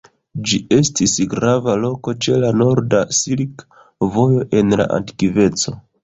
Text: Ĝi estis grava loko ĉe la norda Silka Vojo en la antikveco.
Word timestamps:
Ĝi 0.51 0.57
estis 0.75 1.11
grava 1.33 1.73
loko 1.81 2.13
ĉe 2.25 2.39
la 2.43 2.49
norda 2.61 3.01
Silka 3.17 4.09
Vojo 4.15 4.41
en 4.61 4.73
la 4.81 4.89
antikveco. 4.97 5.75